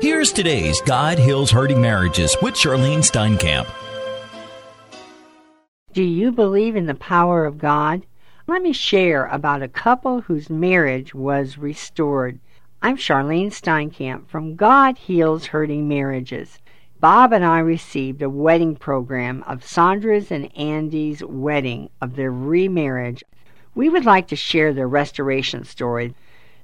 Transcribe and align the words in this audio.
Here's 0.00 0.30
today's 0.30 0.80
God 0.82 1.18
Heals 1.18 1.50
Hurting 1.50 1.80
Marriages 1.80 2.36
with 2.40 2.56
Charlyne 2.56 3.00
Steinkamp. 3.00 3.66
Do 5.92 6.04
you 6.04 6.30
believe 6.30 6.76
in 6.76 6.86
the 6.86 6.94
power 6.94 7.44
of 7.44 7.58
God? 7.58 8.06
Let 8.46 8.62
me 8.62 8.72
share 8.72 9.26
about 9.26 9.60
a 9.60 9.66
couple 9.66 10.20
whose 10.20 10.48
marriage 10.48 11.16
was 11.16 11.58
restored. 11.58 12.38
I'm 12.80 12.96
Charlyne 12.96 13.50
Steinkamp 13.50 14.28
from 14.28 14.54
God 14.54 14.96
Heals 14.96 15.46
Hurting 15.46 15.88
Marriages. 15.88 16.60
Bob 17.00 17.32
and 17.32 17.44
I 17.44 17.58
received 17.58 18.22
a 18.22 18.30
wedding 18.30 18.76
program 18.76 19.42
of 19.48 19.66
Sandra's 19.66 20.30
and 20.30 20.56
Andy's 20.56 21.24
wedding 21.24 21.90
of 22.00 22.14
their 22.14 22.30
remarriage. 22.30 23.24
We 23.74 23.88
would 23.88 24.04
like 24.04 24.28
to 24.28 24.36
share 24.36 24.72
their 24.72 24.86
restoration 24.86 25.64
story. 25.64 26.14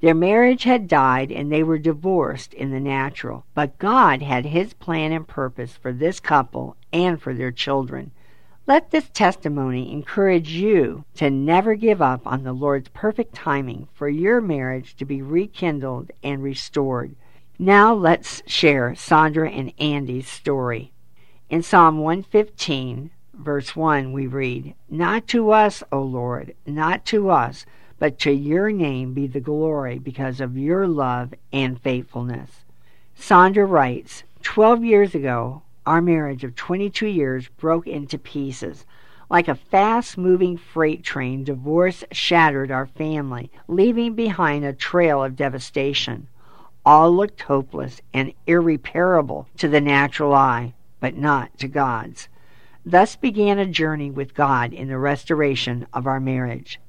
Their 0.00 0.14
marriage 0.14 0.62
had 0.62 0.86
died 0.86 1.32
and 1.32 1.50
they 1.50 1.62
were 1.62 1.78
divorced 1.78 2.54
in 2.54 2.70
the 2.70 2.78
natural, 2.78 3.44
but 3.54 3.78
God 3.78 4.22
had 4.22 4.46
His 4.46 4.72
plan 4.72 5.10
and 5.10 5.26
purpose 5.26 5.76
for 5.76 5.92
this 5.92 6.20
couple 6.20 6.76
and 6.92 7.20
for 7.20 7.34
their 7.34 7.50
children. 7.50 8.12
Let 8.68 8.90
this 8.90 9.08
testimony 9.08 9.90
encourage 9.90 10.50
you 10.50 11.04
to 11.14 11.30
never 11.30 11.74
give 11.74 12.02
up 12.02 12.26
on 12.26 12.44
the 12.44 12.52
Lord's 12.52 12.90
perfect 12.90 13.34
timing 13.34 13.88
for 13.94 14.08
your 14.08 14.40
marriage 14.40 14.94
to 14.96 15.04
be 15.04 15.22
rekindled 15.22 16.12
and 16.22 16.42
restored. 16.42 17.16
Now 17.58 17.92
let's 17.94 18.42
share 18.46 18.94
Sandra 18.94 19.50
and 19.50 19.72
Andy's 19.80 20.28
story. 20.28 20.92
In 21.50 21.62
Psalm 21.62 21.98
115, 21.98 23.10
verse 23.32 23.74
1, 23.74 24.12
we 24.12 24.26
read, 24.26 24.74
Not 24.90 25.26
to 25.28 25.50
us, 25.50 25.82
O 25.90 26.02
Lord, 26.02 26.54
not 26.66 27.06
to 27.06 27.30
us, 27.30 27.64
but 27.98 28.18
to 28.20 28.30
your 28.30 28.70
name 28.70 29.12
be 29.12 29.26
the 29.26 29.40
glory 29.40 29.98
because 29.98 30.40
of 30.40 30.56
your 30.56 30.86
love 30.86 31.34
and 31.52 31.80
faithfulness. 31.80 32.64
Sandra 33.14 33.64
writes, 33.64 34.22
Twelve 34.42 34.84
years 34.84 35.14
ago, 35.14 35.62
our 35.84 36.00
marriage 36.00 36.44
of 36.44 36.54
22 36.54 37.06
years 37.06 37.48
broke 37.56 37.86
into 37.86 38.18
pieces. 38.18 38.84
Like 39.30 39.48
a 39.48 39.54
fast 39.54 40.16
moving 40.16 40.56
freight 40.56 41.02
train, 41.02 41.44
divorce 41.44 42.04
shattered 42.12 42.70
our 42.70 42.86
family, 42.86 43.50
leaving 43.66 44.14
behind 44.14 44.64
a 44.64 44.72
trail 44.72 45.22
of 45.22 45.36
devastation. 45.36 46.28
All 46.86 47.10
looked 47.10 47.42
hopeless 47.42 48.00
and 48.14 48.32
irreparable 48.46 49.48
to 49.58 49.68
the 49.68 49.80
natural 49.80 50.34
eye, 50.34 50.74
but 51.00 51.16
not 51.16 51.58
to 51.58 51.68
God's. 51.68 52.28
Thus 52.86 53.16
began 53.16 53.58
a 53.58 53.66
journey 53.66 54.10
with 54.10 54.34
God 54.34 54.72
in 54.72 54.88
the 54.88 54.98
restoration 54.98 55.86
of 55.92 56.06
our 56.06 56.20
marriage. 56.20 56.80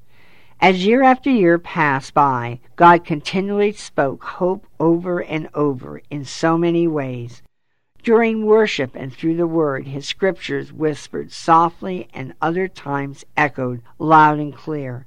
As 0.62 0.84
year 0.84 1.02
after 1.02 1.30
year 1.30 1.58
passed 1.58 2.12
by, 2.12 2.60
God 2.76 3.02
continually 3.02 3.72
spoke 3.72 4.22
hope 4.22 4.66
over 4.78 5.22
and 5.22 5.48
over 5.54 6.02
in 6.10 6.26
so 6.26 6.58
many 6.58 6.86
ways. 6.86 7.40
During 8.02 8.44
worship 8.44 8.94
and 8.94 9.10
through 9.10 9.36
the 9.36 9.46
Word, 9.46 9.86
His 9.86 10.06
Scriptures 10.06 10.70
whispered 10.70 11.32
softly 11.32 12.10
and 12.12 12.34
other 12.42 12.68
times 12.68 13.24
echoed 13.38 13.80
loud 13.98 14.38
and 14.38 14.54
clear. 14.54 15.06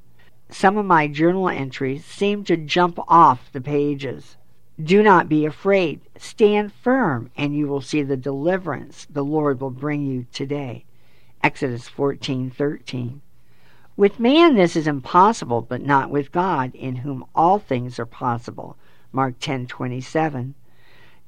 Some 0.50 0.76
of 0.76 0.88
my 0.88 1.08
journal 1.08 1.48
entries 1.48 2.04
seemed 2.04 2.48
to 2.48 2.58
jump 2.58 2.98
off 3.08 3.52
the 3.52 3.62
pages. 3.62 4.38
Do 4.84 5.04
not 5.04 5.30
be 5.30 5.46
afraid. 5.46 6.02
Stand 6.18 6.74
firm, 6.74 7.30
and 7.38 7.56
you 7.56 7.68
will 7.68 7.82
see 7.82 8.02
the 8.02 8.18
deliverance 8.18 9.06
the 9.08 9.24
Lord 9.24 9.62
will 9.62 9.70
bring 9.70 10.04
you 10.04 10.26
today. 10.34 10.86
Exodus 11.44 11.88
14:13. 11.88 13.22
With 13.96 14.20
man 14.20 14.56
this 14.56 14.76
is 14.76 14.88
impossible, 14.88 15.62
but 15.62 15.84
not 15.84 16.10
with 16.10 16.32
God, 16.32 16.74
in 16.74 16.96
whom 16.98 17.26
all 17.36 17.60
things 17.60 18.00
are 18.00 18.08
possible. 18.08 18.76
Mark 19.12 19.38
10:27. 19.40 20.56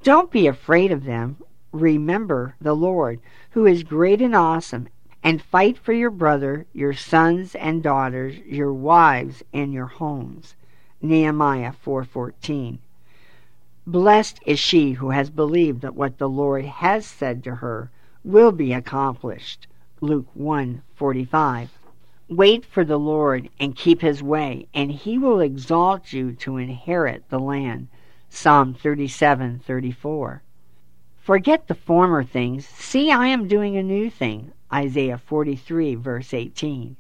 Don't 0.02 0.32
be 0.32 0.48
afraid 0.48 0.92
of 0.92 1.04
them. 1.04 1.38
Remember 1.72 2.56
the 2.60 2.76
Lord, 2.76 3.20
who 3.52 3.68
is 3.68 3.84
great 3.84 4.20
and 4.20 4.36
awesome, 4.36 4.88
and 5.22 5.44
fight 5.44 5.78
for 5.78 5.94
your 5.94 6.10
brother, 6.10 6.66
your 6.74 6.94
sons 6.94 7.54
and 7.54 7.84
daughters, 7.84 8.40
your 8.40 8.74
wives 8.74 9.44
and 9.54 9.72
your 9.72 9.86
homes. 9.86 10.56
Nehemiah 11.04 11.72
4:14. 11.72 12.80
Blessed 13.86 14.40
is 14.44 14.58
she 14.58 14.94
who 14.94 15.12
has 15.12 15.30
believed 15.30 15.82
that 15.82 15.96
what 15.96 16.18
the 16.18 16.30
Lord 16.30 16.66
has 16.66 17.06
said 17.06 17.44
to 17.44 17.56
her 17.58 17.92
will 18.24 18.52
be 18.52 18.74
accomplished. 18.74 19.68
Luke 20.02 20.30
1:45. 20.36 21.70
Wait 22.28 22.66
for 22.66 22.84
the 22.84 22.98
Lord 22.98 23.50
and 23.60 23.76
keep 23.76 24.02
his 24.02 24.24
way, 24.24 24.68
and 24.74 24.92
he 24.92 25.16
will 25.16 25.40
exalt 25.40 26.12
you 26.12 26.34
to 26.34 26.58
inherit 26.58 27.30
the 27.30 27.40
land. 27.40 27.88
Psalm 28.30 28.74
37:34. 28.74 30.42
Forget 31.18 31.68
the 31.68 31.76
former 31.76 32.24
things. 32.24 32.66
See, 32.66 33.12
I 33.12 33.28
am 33.28 33.48
doing 33.48 33.78
a 33.78 33.84
new 33.84 34.10
thing. 34.10 34.52
Isaiah 34.74 35.20
43, 35.20 35.94
verse 35.94 36.34
18. 36.34 36.96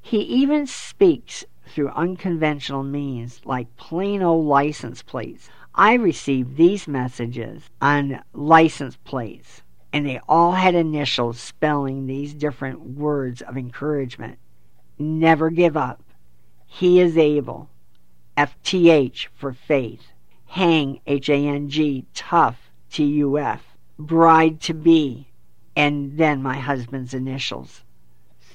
He 0.00 0.18
even 0.18 0.66
speaks 0.66 1.46
through 1.66 1.88
unconventional 1.88 2.82
means, 2.82 3.40
like 3.46 3.74
plain 3.76 4.22
old 4.22 4.46
license 4.46 5.02
plates. 5.02 5.48
I 5.74 5.94
received 5.94 6.58
these 6.58 6.86
messages 6.86 7.70
on 7.80 8.22
license 8.34 8.96
plates, 8.96 9.62
and 9.92 10.06
they 10.06 10.20
all 10.28 10.52
had 10.52 10.74
initials 10.74 11.38
spelling 11.38 12.06
these 12.06 12.32
different 12.32 12.80
words 12.80 13.42
of 13.42 13.56
encouragement. 13.56 14.38
Never 14.98 15.50
give 15.50 15.76
up. 15.76 16.02
He 16.66 17.00
is 17.00 17.18
able. 17.18 17.68
FTH 18.36 19.26
for 19.34 19.52
faith. 19.52 20.12
Hang, 20.46 21.00
H 21.06 21.28
A 21.28 21.34
N 21.34 21.68
G, 21.68 22.06
tough, 22.14 22.70
T 22.90 23.04
U 23.04 23.38
F. 23.38 23.62
Bride 23.98 24.60
to 24.62 24.74
be, 24.74 25.28
and 25.76 26.16
then 26.16 26.42
my 26.42 26.58
husband's 26.58 27.14
initials. 27.14 27.82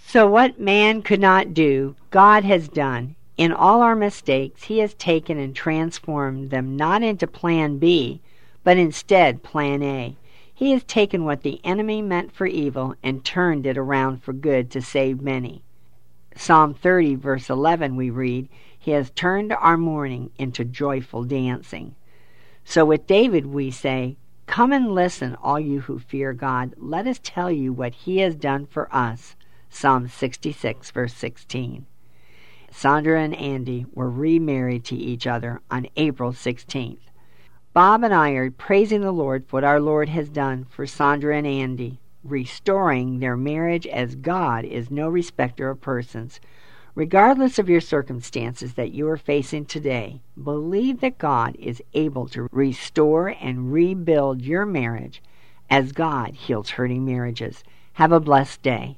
So, 0.05 0.25
what 0.25 0.59
man 0.59 1.01
could 1.01 1.19
not 1.19 1.53
do, 1.53 1.95
God 2.09 2.43
has 2.43 2.67
done. 2.67 3.15
In 3.35 3.51
all 3.51 3.81
our 3.81 3.95
mistakes, 3.95 4.63
He 4.63 4.79
has 4.79 4.95
taken 4.95 5.37
and 5.37 5.55
transformed 5.55 6.49
them 6.49 6.75
not 6.75 7.03
into 7.03 7.27
Plan 7.27 7.77
B, 7.77 8.21
but 8.63 8.77
instead 8.77 9.43
Plan 9.43 9.83
A. 9.83 10.15
He 10.57 10.71
has 10.71 10.83
taken 10.83 11.23
what 11.23 11.43
the 11.43 11.63
enemy 11.63 12.01
meant 12.01 12.31
for 12.31 12.47
evil 12.47 12.95
and 13.03 13.23
turned 13.23 13.67
it 13.67 13.77
around 13.77 14.23
for 14.23 14.33
good 14.33 14.71
to 14.71 14.81
save 14.81 15.21
many. 15.21 15.61
Psalm 16.35 16.73
30, 16.73 17.13
verse 17.13 17.47
11, 17.47 17.95
we 17.95 18.09
read, 18.09 18.49
He 18.75 18.89
has 18.89 19.11
turned 19.11 19.53
our 19.53 19.77
mourning 19.77 20.31
into 20.39 20.65
joyful 20.65 21.25
dancing. 21.25 21.93
So 22.65 22.85
with 22.85 23.05
David, 23.05 23.45
we 23.45 23.69
say, 23.69 24.17
Come 24.47 24.73
and 24.73 24.95
listen, 24.95 25.35
all 25.43 25.59
you 25.59 25.81
who 25.81 25.99
fear 25.99 26.33
God. 26.33 26.73
Let 26.75 27.05
us 27.05 27.19
tell 27.21 27.51
you 27.51 27.71
what 27.71 27.93
He 27.93 28.17
has 28.21 28.33
done 28.33 28.65
for 28.65 28.89
us. 28.91 29.35
Psalm 29.69 30.07
66, 30.07 30.89
verse 30.89 31.13
16. 31.13 31.85
Sandra 32.71 33.21
and 33.21 33.35
Andy 33.35 33.85
were 33.93 34.09
remarried 34.09 34.85
to 34.85 34.95
each 34.95 35.27
other 35.27 35.61
on 35.69 35.85
April 35.95 36.31
16th. 36.31 36.97
Bob 37.77 38.03
and 38.03 38.11
I 38.11 38.31
are 38.31 38.49
praising 38.49 39.01
the 39.01 39.11
Lord 39.11 39.45
for 39.45 39.57
what 39.57 39.63
our 39.63 39.79
Lord 39.79 40.09
has 40.09 40.29
done 40.29 40.65
for 40.67 40.87
Sandra 40.87 41.37
and 41.37 41.45
Andy, 41.45 41.99
restoring 42.23 43.19
their 43.19 43.37
marriage 43.37 43.85
as 43.85 44.15
God 44.15 44.65
is 44.65 44.89
no 44.89 45.07
respecter 45.07 45.69
of 45.69 45.79
persons. 45.79 46.39
Regardless 46.95 47.59
of 47.59 47.69
your 47.69 47.79
circumstances 47.79 48.73
that 48.73 48.93
you 48.93 49.07
are 49.07 49.15
facing 49.15 49.65
today, 49.65 50.21
believe 50.43 51.01
that 51.01 51.19
God 51.19 51.55
is 51.59 51.79
able 51.93 52.27
to 52.29 52.49
restore 52.51 53.27
and 53.27 53.71
rebuild 53.71 54.41
your 54.41 54.65
marriage 54.65 55.21
as 55.69 55.91
God 55.91 56.33
heals 56.33 56.71
hurting 56.71 57.05
marriages. 57.05 57.63
Have 57.93 58.11
a 58.11 58.19
blessed 58.19 58.63
day. 58.63 58.97